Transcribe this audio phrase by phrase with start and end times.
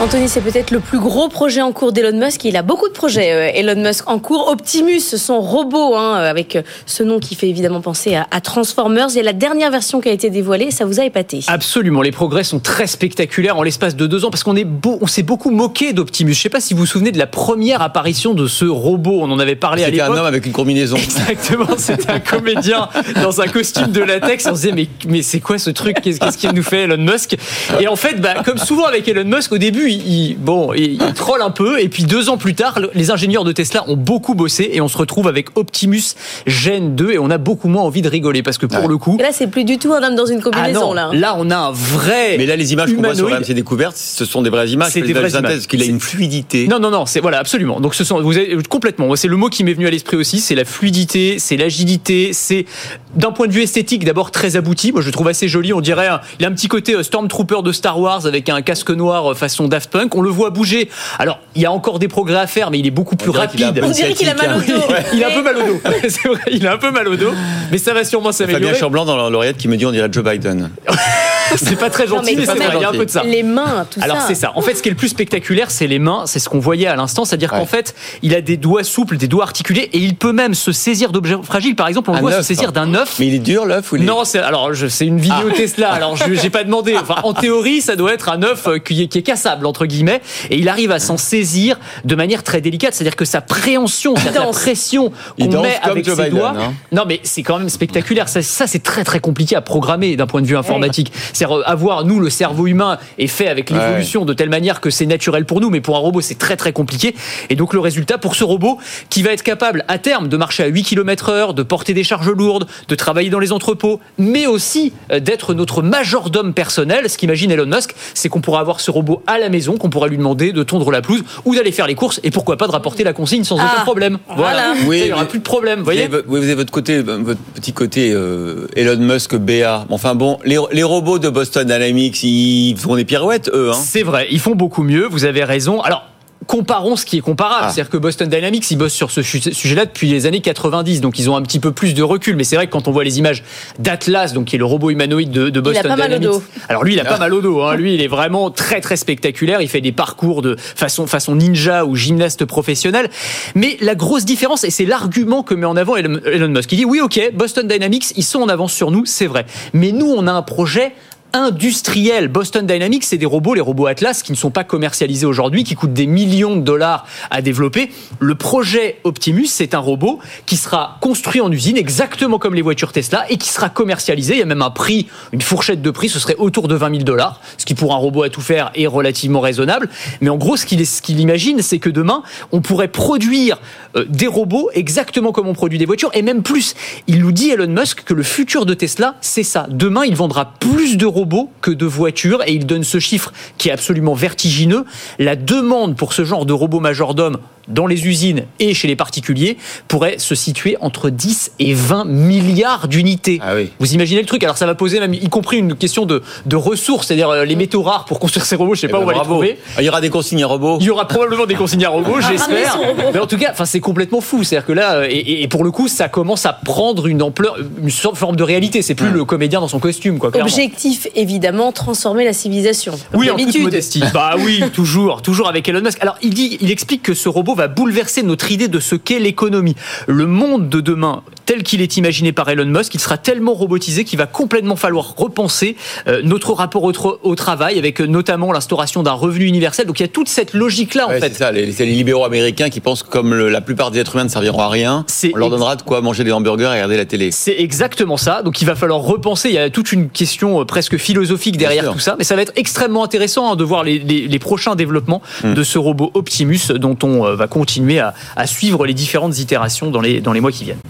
[0.00, 2.44] Anthony, c'est peut-être le plus gros projet en cours d'Elon Musk.
[2.44, 4.46] Il a beaucoup de projets, euh, Elon Musk, en cours.
[4.46, 9.08] Optimus, son robot, hein, avec euh, ce nom qui fait évidemment penser à, Transformers.
[9.10, 10.70] Il y a la dernière version qui a été dévoilée.
[10.70, 12.00] Ça vous a épaté Absolument.
[12.00, 15.08] Les progrès sont très spectaculaires en l'espace de deux ans parce qu'on est beau, on
[15.08, 16.32] s'est beaucoup moqué d'Optimus.
[16.32, 19.18] Je ne sais pas si vous vous souvenez de la première apparition de ce robot.
[19.22, 20.06] On en avait parlé à l'époque.
[20.06, 20.96] C'était un homme avec une combinaison.
[21.02, 21.76] Exactement.
[21.76, 22.88] C'était un comédien
[23.20, 24.46] dans un costume de latex.
[24.46, 25.96] On se disait, mais, mais c'est quoi ce truc?
[26.00, 27.36] Qu'est-ce qu'il nous fait, Elon Musk?
[27.80, 31.42] Et en fait, bah, comme souvent avec Elon Musk, au début, il, bon, il, troll
[31.42, 31.80] un peu.
[31.80, 34.88] Et puis deux ans plus tard, les ingénieurs de Tesla ont beaucoup bossé et on
[34.88, 36.02] se retrouve avec Optimus
[36.46, 39.16] Gen 2 et on a beaucoup moins envie de rigoler parce que pour le coup.
[39.18, 40.92] Et là, c'est plus du tout un homme dans une combinaison.
[40.92, 41.10] Ah là.
[41.12, 42.36] là, on a un vrai.
[42.38, 44.92] Mais là, les images qu'on voit sur RMC Découverte, ce sont des vraies images.
[44.92, 45.66] C'est des vraies images.
[45.66, 46.68] qu'il a une fluidité.
[46.68, 47.06] Non, non, non.
[47.06, 47.80] C'est voilà, absolument.
[47.80, 49.14] Donc ce sont, vous avez complètement.
[49.16, 50.40] C'est le mot qui m'est venu à l'esprit aussi.
[50.40, 52.66] C'est la fluidité, c'est l'agilité, c'est
[53.14, 54.92] d'un point de vue esthétique d'abord très abouti.
[54.92, 55.72] Moi, je trouve assez joli.
[55.72, 58.90] On dirait, il a un petit côté euh, Stormtrooper de Star Wars avec un casque
[58.90, 60.14] noir euh, façon Daft Punk.
[60.16, 60.90] On le voit bouger.
[61.18, 63.80] Alors, il y a encore des progrès à faire, mais il est beaucoup plus rapide.
[63.82, 64.82] On dirait qu'il a mal au dos.
[65.12, 65.80] il a un peu mal au dos.
[66.08, 67.32] C'est vrai, il a un peu mal au dos,
[67.70, 68.64] mais ça va sûrement s'améliorer.
[68.64, 70.70] Fabien Chamblanc dans l'oreillette qui me dit on dirait Joe Biden.
[71.56, 73.22] c'est pas très gentil, mais, c'est vrai, il y a un peu de ça.
[73.24, 74.22] Les mains, tout Alors, ça.
[74.22, 74.52] Alors c'est ça.
[74.54, 76.24] En fait, ce qui est le plus spectaculaire, c'est les mains.
[76.26, 79.28] C'est ce qu'on voyait à l'instant, c'est-à-dire qu'en fait, il a des doigts souples, des
[79.28, 81.76] doigts articulés, et il peut même se saisir d'objets fragiles.
[81.76, 83.16] Par exemple, on le voit se saisir d'un œuf.
[83.18, 84.06] Mais il est dur l'œuf ou il est...
[84.06, 85.56] Non, c'est alors c'est une vidéo ah.
[85.56, 85.92] Tesla.
[85.98, 86.96] Alors je j'ai pas demandé.
[86.96, 89.86] Enfin, en théorie, ça doit être un œuf euh, qui est, qui est cassable entre
[89.86, 92.94] guillemets, et il arrive à s'en saisir de manière très délicate.
[92.94, 96.54] C'est-à-dire que sa préhension, sa pression qu'on met avec ses doigts.
[96.56, 96.72] Hein.
[96.92, 98.28] Non, mais c'est quand même spectaculaire.
[98.28, 101.12] Ça, ça c'est très très compliqué à programmer d'un point de vue informatique.
[101.38, 105.06] C'est avoir nous le cerveau humain est fait avec l'évolution de telle manière que c'est
[105.06, 107.14] naturel pour nous, mais pour un robot, c'est très très compliqué.
[107.48, 110.64] Et donc le résultat pour ce robot qui va être capable à terme de marcher
[110.64, 114.48] à 8 km heure, de porter des charges lourdes, de travailler dans les entrepôts, mais
[114.48, 117.08] aussi euh, d'être notre majordome personnel.
[117.08, 120.08] Ce qu'imagine Elon Musk, c'est qu'on pourra avoir ce robot à la maison, qu'on pourra
[120.08, 122.72] lui demander de tondre la pelouse ou d'aller faire les courses et pourquoi pas de
[122.72, 124.18] rapporter la consigne sans aucun ah, problème.
[124.36, 124.74] Voilà.
[124.86, 125.78] Oui, il n'y aura plus de problème.
[125.78, 129.86] Vous voyez vous avez votre côté, votre petit côté euh, Elon Musk BA.
[129.90, 133.70] Enfin bon, les, les robots de Boston Dynamics, ils font des pirouettes, eux.
[133.70, 133.78] Hein.
[133.80, 135.80] C'est vrai, ils font beaucoup mieux, vous avez raison.
[135.80, 136.04] Alors,
[136.48, 137.66] comparons ce qui est comparable.
[137.66, 137.70] Ah.
[137.70, 141.30] C'est-à-dire que Boston Dynamics, ils bossent sur ce sujet-là depuis les années 90, donc ils
[141.30, 142.34] ont un petit peu plus de recul.
[142.36, 143.44] Mais c'est vrai que quand on voit les images
[143.78, 146.36] d'Atlas, donc qui est le robot humanoïde de, de Boston il a pas Dynamics, mal
[146.36, 146.44] au dos.
[146.68, 147.18] alors lui, il a pas ah.
[147.18, 147.60] mal au dos.
[147.60, 147.76] Hein.
[147.76, 149.60] Lui, il est vraiment très très spectaculaire.
[149.60, 153.10] Il fait des parcours de façon façon ninja ou gymnaste professionnel.
[153.54, 156.84] Mais la grosse différence, et c'est l'argument que met en avant Elon Musk, il dit
[156.86, 159.44] oui, ok, Boston Dynamics, ils sont en avance sur nous, c'est vrai.
[159.74, 160.92] Mais nous, on a un projet
[161.32, 162.28] industriel.
[162.28, 165.74] Boston Dynamics, c'est des robots, les robots Atlas, qui ne sont pas commercialisés aujourd'hui, qui
[165.74, 167.90] coûtent des millions de dollars à développer.
[168.18, 172.92] Le projet Optimus, c'est un robot qui sera construit en usine, exactement comme les voitures
[172.92, 174.34] Tesla, et qui sera commercialisé.
[174.34, 176.90] Il y a même un prix, une fourchette de prix, ce serait autour de 20
[176.90, 179.88] 000 dollars, ce qui pour un robot à tout faire est relativement raisonnable.
[180.20, 182.22] Mais en gros, ce qu'il qu'il imagine, c'est que demain,
[182.52, 183.60] on pourrait produire
[183.96, 186.74] euh, des robots exactement comme on produit des voitures, et même plus.
[187.06, 189.66] Il nous dit, Elon Musk, que le futur de Tesla, c'est ça.
[189.68, 193.32] Demain, il vendra plus de robots robots que de voitures et il donne ce chiffre
[193.56, 194.84] qui est absolument vertigineux.
[195.18, 199.56] La demande pour ce genre de robot majordome dans les usines et chez les particuliers
[199.86, 203.40] pourrait se situer entre 10 et 20 milliards d'unités.
[203.42, 204.42] Ah Vous imaginez le truc?
[204.42, 207.56] Alors ça va poser même, y compris une question de, de ressources, c'est-à-dire euh, les
[207.56, 208.74] métaux rares pour construire ces robots.
[208.74, 209.58] Je sais eh pas où ben on va les trouver.
[209.76, 210.78] Ah, il y aura des consignes à robots.
[210.80, 212.78] Il y aura probablement des consignes à robots, ah, j'espère.
[213.12, 214.44] Mais en tout cas, enfin c'est complètement fou.
[214.44, 217.90] C'est-à-dire que là, euh, et, pour le coup, ça commence à prendre une ampleur, une
[217.90, 218.82] forme de réalité.
[218.82, 220.30] C'est plus le comédien dans son costume, quoi.
[220.38, 222.94] Objectif évidemment transformer la civilisation.
[223.14, 224.02] oui, en toute modestie.
[224.14, 225.98] bah oui, toujours, toujours avec Elon Musk.
[226.00, 229.18] Alors il dit, il explique que ce robot va bouleverser notre idée de ce qu'est
[229.18, 229.74] l'économie.
[230.06, 234.04] Le monde de demain tel qu'il est imaginé par Elon Musk, il sera tellement robotisé
[234.04, 235.76] qu'il va complètement falloir repenser
[236.06, 239.86] euh, notre rapport au, travail, avec euh, notamment l'instauration d'un revenu universel.
[239.86, 241.20] Donc il y a toute cette logique-là, en fait.
[241.32, 244.24] C'est ça, les, les, libéraux américains qui pensent que comme la plupart des êtres humains
[244.24, 247.06] ne serviront à rien, on leur donnera de quoi manger des hamburgers et regarder la
[247.06, 247.30] télé.
[247.30, 248.42] C'est exactement ça.
[248.42, 249.48] Donc il va falloir repenser.
[249.48, 252.16] Il y a toute une question euh, presque philosophique derrière tout ça.
[252.18, 255.54] Mais ça va être extrêmement intéressant hein, de voir les, les, prochains développements hmm.
[255.54, 260.02] de ce robot Optimus dont on va continuer à, à, suivre les différentes itérations dans
[260.02, 260.80] les, dans les mois qui viennent.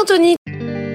[0.00, 0.36] Anthony.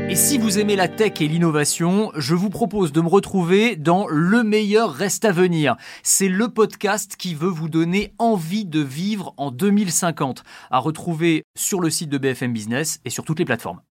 [0.10, 4.08] Et si vous aimez la tech et l'innovation, je vous propose de me retrouver dans
[4.08, 5.76] Le meilleur reste à venir.
[6.02, 11.82] C'est le podcast qui veut vous donner envie de vivre en 2050, à retrouver sur
[11.82, 13.82] le site de BFM Business et sur toutes les plateformes.